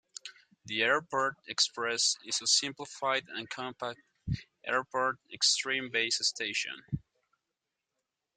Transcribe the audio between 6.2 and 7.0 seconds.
station.